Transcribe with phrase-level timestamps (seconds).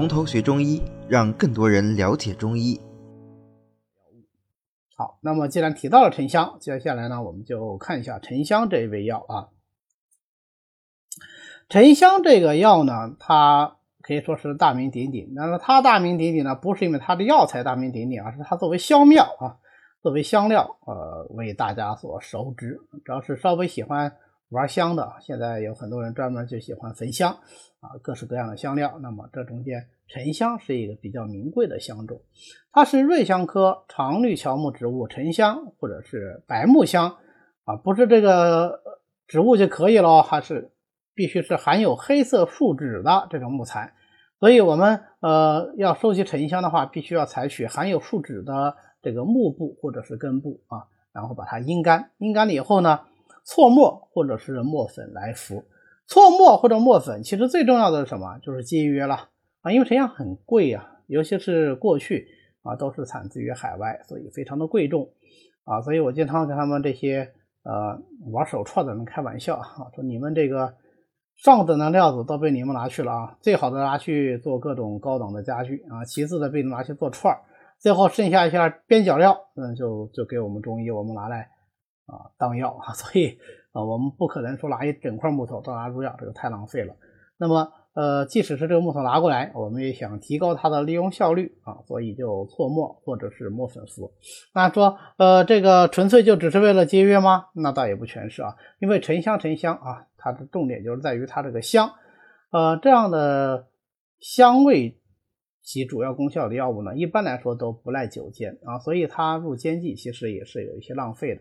[0.00, 2.80] 从头学中医，让更多人了解中医。
[4.96, 9.48] 好，那么既然提到了沉香，接下来呢，我们就看一下沉香这一味药啊。
[11.68, 15.34] 沉香这个药呢，它可以说是大名鼎鼎。
[15.34, 19.60] 那么它大名鼎鼎呢，不是因为它的药材大名鼎鼎，而是它作为香料啊，
[20.00, 22.80] 作为香料，呃，为大家所熟知。
[23.04, 24.16] 只要是稍微喜欢
[24.50, 27.32] 玩香的，现在有很多人专门就喜欢焚香
[27.80, 28.98] 啊，各式各样的香料。
[29.02, 32.20] 那么这中间，沉香是一个比较名贵的香种，
[32.72, 37.16] 它是瑞香科常绿乔木植物沉香或者是白木香
[37.64, 38.80] 啊，不是这个
[39.26, 40.72] 植物就可以了，还是。
[41.12, 43.92] 必须是含有黑色树脂的这种木材，
[44.38, 53.00] 所以我们呃要收集沉香的话，必须要采取含有树脂的这个木部或者是根部啊，然后把它阴干，阴干了以后呢，
[53.44, 55.64] 错墨或者是墨粉来服。
[56.06, 58.38] 错墨或者墨粉，其实最重要的是什么？
[58.42, 59.28] 就是节约了
[59.62, 62.26] 啊，因为沉香很贵啊，尤其是过去
[62.62, 65.08] 啊都是产自于海外，所以非常的贵重
[65.64, 67.32] 啊，所以我经常跟他们这些
[67.64, 68.00] 呃
[68.32, 70.74] 玩手串的人开玩笑啊，说你们这个。
[71.42, 73.38] 上等的料子都被你们拿去了啊！
[73.40, 77.40] 最好的拿去做各种高档的家具啊，其次的被拿去做串儿，
[77.78, 81.48] 最后剩下一些边角料，嗯，就就给我们中医我们拿来
[82.10, 83.38] 啊当药啊， 所以
[83.72, 86.94] 啊，我们不可能说拿一整块木头当拿入药，这个太浪费了。
[87.38, 94.12] 那么呃，即使是这个木头拿过来，我们也想提高它的利用效率啊，所以就搓末或者是磨粉服。
[94.54, 97.46] 那说呃，这个纯粹就只是为了节约吗？
[97.54, 100.06] 那倒也不全是啊，因为沉香沉香啊。
[100.22, 101.92] 它的重点就是在于它这个香，
[102.52, 103.68] 呃，这样的
[104.18, 105.00] 香味
[105.62, 111.40] 及主要功效的药物呢，一般来说都不赖久煎啊，所以它入煎剂其实也是有一些浪费的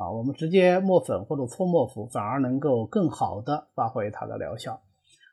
[0.00, 0.10] 啊。
[0.10, 4.80] 我们直接磨粉或者搓磨服，反而能够更好的发挥它的疗效。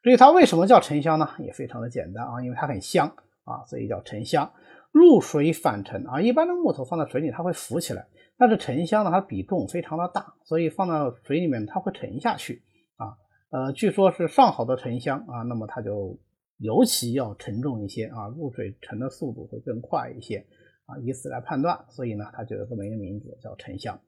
[0.03, 1.27] 至于它为什么叫沉香呢？
[1.39, 3.07] 也非常的简单啊，因为它很香
[3.45, 4.51] 啊，所以叫沉香。
[4.91, 8.07] 入水反沉啊，一般的木头放在水里它会浮起来，
[8.37, 12.63] 但是沉香呢，它比重非常的大，所以放到水里面它会沉下去
[12.95, 13.17] 啊。
[13.51, 16.17] 呃，据说是上好的沉香啊，那么它就
[16.57, 20.45] 尤其要沉重一些啊，入水沉的速度会更快一些
[20.85, 23.99] 啊，以此来判断，所以呢，它就有这么一个名字叫沉香。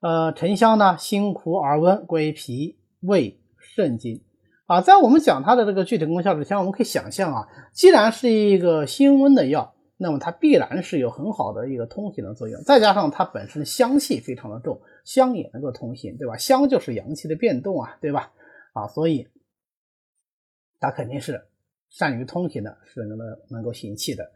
[0.00, 4.22] 呃，沉香呢，辛苦而温，归脾胃肾经
[4.66, 4.80] 啊。
[4.80, 16.36] 在我们讲它的这个具体功效之前，我们可以想象啊，既然是一个辛温的药，那么它必然是有很好的一个通行的作用，再加上它本身香气非常的重，香也能够通行，对吧？
[16.38, 18.32] 香就是阳气的变动啊，对吧？
[18.72, 19.28] 啊，所以
[20.78, 21.42] 它肯定是
[21.90, 23.18] 善于通行的，是能
[23.50, 24.30] 能够行气的。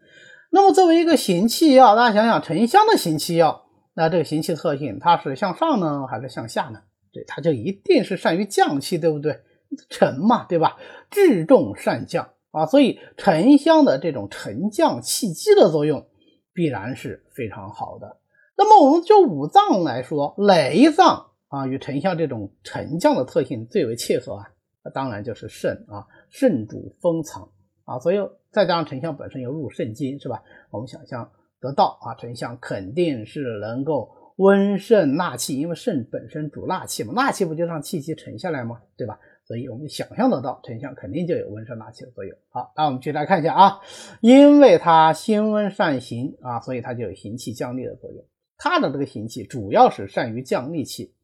[0.50, 3.64] 那么作为一个行气药，大家想想沉香的行气药，
[3.94, 6.80] 那这个行气特性，它是向上呢，还是向下呢？
[7.12, 9.40] 对，它就一定是善于降气，对不对？
[9.88, 10.76] 沉嘛，对吧？
[11.10, 16.06] 至重善降啊，所以沉香的这种沉降气机的作用，
[16.52, 18.18] 必然是非常好的。
[18.56, 21.30] 那么我们就五脏来说，哪一脏？
[21.48, 24.50] 啊，与沉香这种沉降的特性最为切合啊，
[24.84, 27.48] 那当然就是肾啊，肾主封藏
[27.84, 28.16] 啊，所以
[28.50, 30.42] 再加上沉香本身又入肾经，是吧？
[30.70, 31.30] 我们想象
[31.64, 38.82] 得到啊，沉香肯定是能够温肾纳气，因为肾本身主纳气嘛，纳气不就让气机沉下来吗？
[38.98, 39.18] 对吧？
[39.46, 42.36] 所以我们想象得到沉香肯定就有温肾纳气的作用。
[42.50, 43.80] 好，那我们继续来看一下啊，
[44.20, 48.22] 因为它辛温善行啊，所以它就有行气降逆的作用。
[48.58, 51.14] 它的这个行气主要是善于降逆气。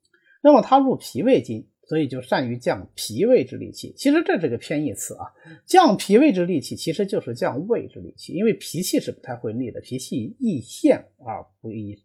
[0.42, 3.92] 那么它入脾胃经，所以就善于降脾胃之利气。
[3.96, 5.26] 其实这是个偏义词啊，
[5.66, 12.00] 降脾胃之利气其实就是降胃之利气，因为脾气是不太会利的，脾气易陷而不易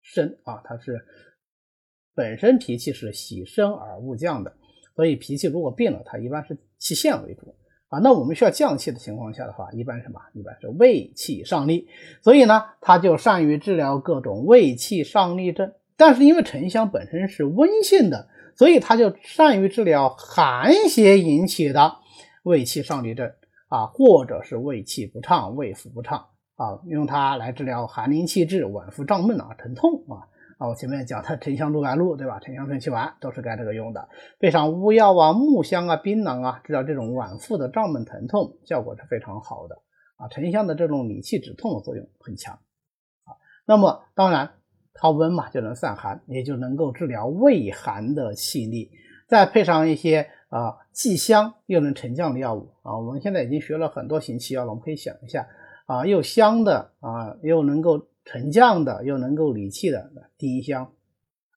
[0.00, 1.04] 生啊，它是
[2.14, 4.56] 本身脾气是喜升而勿降的，
[4.94, 7.52] 所以脾气如果病了，它一般是气陷为主
[7.88, 7.98] 啊。
[7.98, 10.20] 那我们需要降气的情况下的话，一般什么？
[10.34, 11.88] 一般是胃气上逆，
[12.22, 15.72] 所以呢，它就善于治疗各种胃气上逆症。
[15.96, 21.96] 但是因为沉香本身是温性的，所以它就善于治疗寒邪引起的
[22.42, 23.32] 胃气上逆症
[23.68, 30.28] 啊，或者是胃气不畅、胃腹不畅啊，用它来治疗寒凝气滞、脘腹胀闷啊、疼痛啊
[30.58, 30.68] 啊。
[30.68, 32.38] 我前面讲的沉香鹿白露对吧？
[32.38, 34.08] 沉香顺气丸都是该这个用的，
[34.38, 39.76] 配上乌药啊、木香啊、槟榔啊，治疗这种脘腹的胀闷疼痛，效果是非常好的
[40.16, 40.28] 啊。
[40.28, 42.54] 沉香的这种理气止痛的作用很强
[43.24, 43.34] 啊。
[43.66, 44.52] 那么当然。
[44.94, 48.90] 它温嘛，就能散寒，也就能够治疗胃寒的气逆，
[49.26, 52.96] 再配上一些啊既香又能沉降的药物啊。
[52.96, 55.46] 我们现在已经学了很多行气药了，我们可以想一下
[55.86, 60.90] 啊，又香的啊，又能够沉降的，又能够理气的丁香、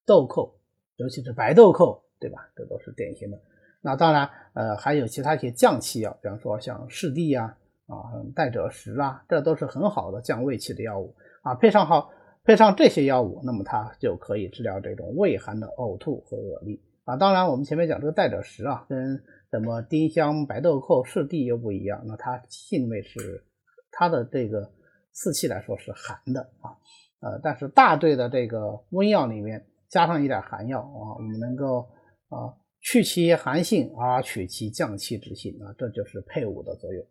[0.05, 0.55] 豆蔻，
[0.97, 2.49] 尤其是白豆蔻，对吧？
[2.55, 3.39] 这都是典型的。
[3.79, 7.55] 那当然，呃，还有其他一些降气药，比方说像柿地呀
[7.85, 11.53] 啊，代赭石啊，这都是很好的降胃气的药物啊。
[11.55, 12.09] 配上好，
[12.47, 17.17] 配上这些药物，那么它就可以治疗这种胃寒的呕吐和恶逆啊。
[17.17, 19.21] 当然，我们前面讲这个代赭石啊，跟
[19.51, 23.43] 什么丁香、白豆蔻、赤地又不一样，那它性味是
[23.91, 24.71] 它的这个
[25.11, 26.71] 四气来说是寒的啊。
[27.19, 31.81] 呃，但是大队的这个温药里面加上一点寒药啊，我们能够
[32.29, 37.05] 啊去其寒性而取其降气之性啊，这就是配伍的作用。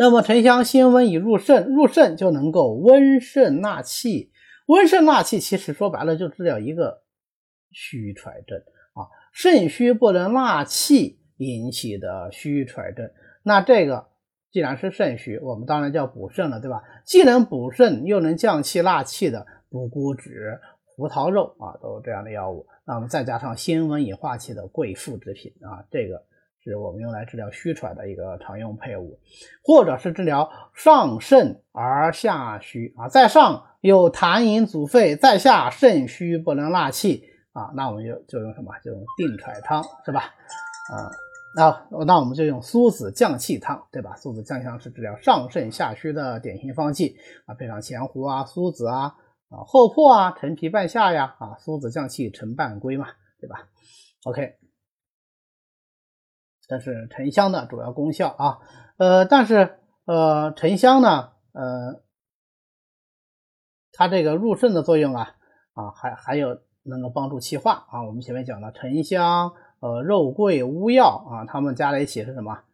[0.00, 4.32] 那么沉香辛温以入肾，入肾就能够温肾纳气。
[4.64, 7.02] 温肾纳气其实说白了就治疗一个
[7.70, 8.56] 虚喘症
[8.94, 13.10] 啊，肾虚不能纳气引起的虚喘症。
[13.42, 14.08] 那这个。
[14.52, 16.82] 既然是肾虚，我们当然叫补肾了，对吧？
[17.04, 22.66] 既能补肾又能降气纳气的补骨脂、胡桃肉啊，都是这样的药物。
[22.84, 26.24] 那么再加上辛温以化气的贵附之品啊，这个
[26.62, 29.18] 是我们用来治疗虚喘的一个常用配伍，
[29.64, 38.72] 或者是治疗上肾而下虚啊，在上有痰饮阻肺，在下肾虚不能纳气啊，那我们就就用什么？
[38.84, 40.20] 就用定喘汤，是吧？
[40.92, 41.10] 啊。
[41.52, 44.14] 那那我们就用苏子降气汤，对吧？
[44.14, 49.16] 苏子降气汤是治疗上肾下虚的典型方剂啊，配上前胡啊、苏子啊、
[49.48, 53.08] 啊厚朴啊、陈皮半夏呀，啊苏子降气，陈半归嘛，
[53.40, 53.66] 对吧
[54.26, 54.58] ？OK，
[56.70, 58.58] 这是沉香的主要功效啊。
[58.96, 62.00] 呃，但是呃，沉香呢，呃，
[63.92, 65.34] 它这个入肾的作用啊，
[65.74, 68.06] 啊还还有能够帮助气化啊。
[68.06, 69.52] 我们前面讲了沉香。
[69.82, 72.64] 呃，肉桂、乌药啊，它们加在一起是什么？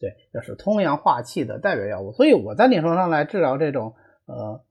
[0.00, 2.10] 对，这是通阳化气的代表药物。
[2.12, 4.64] 所以我在临床上来治疗这种呃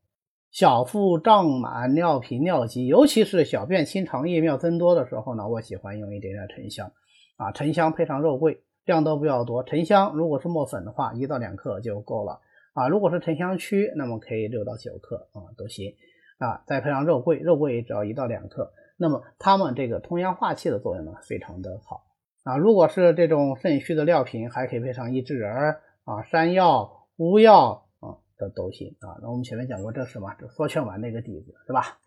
[0.50, 6.92] 小腹胀满、尿频、尿急，尤其是小便清长、夜尿增多的时候呢，我喜欢用一点点沉香
[7.38, 9.64] 啊，沉香配上肉桂，量都不要多。
[9.64, 12.42] 沉香如果是磨粉的话，一到两克就够了
[12.74, 12.88] 啊。
[12.88, 15.96] 如果是沉香曲，那么可以六到九克啊都行
[16.38, 16.64] 啊。
[16.66, 18.74] 再配上肉桂，肉桂只要一到两克。
[18.98, 22.04] 那么它们这个通阳化气的作用呢，非常的好
[22.44, 22.58] 啊。
[22.58, 29.18] 如果是这种肾虚的尿频，还可以配上益智仁啊、山药、乌药啊这都行啊。
[29.22, 30.34] 那我们前面讲过，这是什么？
[30.40, 32.00] 这缩圈丸的一个底子，是吧？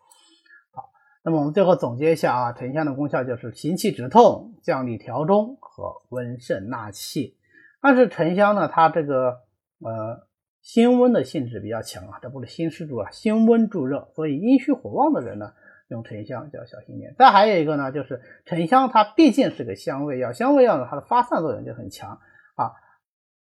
[1.26, 7.36] 那么我们最后总结一下啊，沉香的功效就是行气止痛、降逆调中和温肾纳气。
[7.82, 9.40] 但是沉香呢，它这个
[9.80, 10.28] 呃
[10.62, 15.52] 辛温的性质比较强啊，这不是辛湿助啊，辛温助热，所以阴虚火旺的人呢。
[15.88, 17.14] 用沉香就要小心点。
[17.16, 22.18] 再还有一个呢，就是沉香它毕竟是个香味药，香味药呢它的发散作用就很强
[22.56, 22.74] 啊，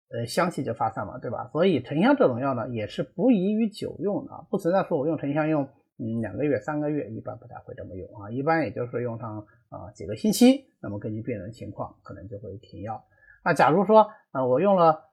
[0.09, 1.49] 呃香气就发散嘛，对吧？
[1.51, 5.67] 所以沉香这种药呢也是不宜于久用的，不存在说我用沉香用
[5.99, 13.03] 嗯两个月、三个月，一般不太会这么用啊，一般也就是用上啊几个星期，那么根据病人情况可能就会停药。
[13.43, 15.09] 那假如说啊我用了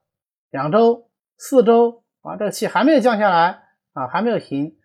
[0.49, 3.63] 两周、四周啊这个气还没有降下来
[3.93, 4.77] 啊还没有行。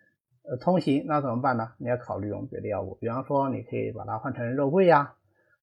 [0.45, 1.71] 呃，通行那怎么办呢？
[1.77, 5.13] 你要考虑用别的药物，比方说你可以把它换成肉桂呀，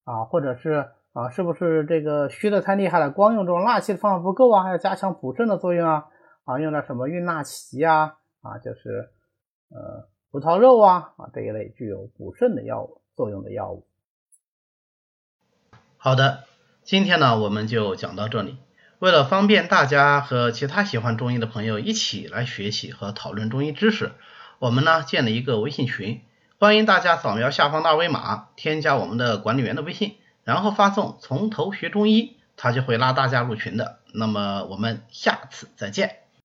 [0.05, 6.07] 啊，或者是啊，是不是这个虚的太厉害了，光用这种纳气的方法不够啊，还要加强补肾的作用啊，
[6.45, 9.11] 啊，用点什么运纳奇呀，啊，就是
[9.69, 13.85] 呃葡萄肉啊，啊这一类具有补肾的药物作用的药物。
[15.97, 16.45] 好的，
[16.85, 18.57] 今天呢我们就讲到这里。
[19.01, 24.13] 为了方便大家和其他喜欢中医的朋友一起来学习和讨论中医知识。
[24.61, 26.21] 我们呢建了一个微信群，
[26.61, 33.99] 欢迎大家扫描下方的二维码，添加我们的管理员的微信，然后发送“从头学中医”，他就会拉大家入群的。
[34.13, 36.19] 那么我们下次再见。